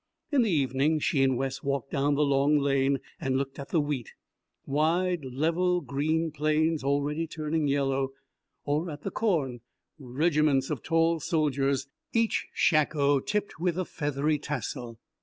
[0.31, 3.79] In the evening she and Wes walked down the long lane and looked at the
[3.79, 4.13] wheat,
[4.65, 8.13] wide level green plains already turning yellow;
[8.65, 9.61] or at the corn,
[9.99, 14.97] regiments of tall soldiers, each shako tipped with a feathery tassel.